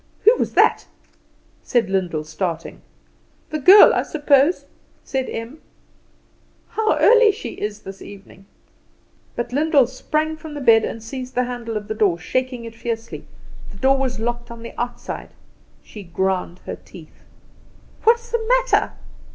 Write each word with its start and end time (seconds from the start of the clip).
"Who 0.23 0.35
was 0.37 0.53
that?" 0.55 0.87
said 1.61 1.87
Lyndall, 1.87 2.23
starting. 2.23 2.81
"The 3.51 3.59
girl, 3.59 3.93
I 3.93 4.01
suppose," 4.01 4.65
said 5.03 5.29
Em. 5.29 5.59
"How 6.69 6.97
early 6.97 7.31
she 7.31 7.49
is 7.49 7.81
this 7.83 8.01
evening!" 8.01 8.47
But 9.35 9.53
Lyndall 9.53 9.85
sprang 9.85 10.37
from 10.37 10.55
the 10.55 10.59
bed 10.59 10.83
and 10.83 11.03
seized 11.03 11.35
the 11.35 11.43
handle 11.43 11.77
of 11.77 11.87
the 11.87 11.93
door, 11.93 12.17
shaking 12.17 12.65
it 12.65 12.73
fiercely. 12.73 13.25
The 13.69 13.77
door 13.77 13.99
was 13.99 14.19
locked 14.19 14.49
on 14.49 14.63
the 14.63 14.73
outside. 14.75 15.35
She 15.83 16.01
ground 16.01 16.61
her 16.65 16.77
teeth. 16.77 17.23
"What 18.01 18.17
is 18.19 18.31
the 18.31 18.43
matter?" 18.65 18.93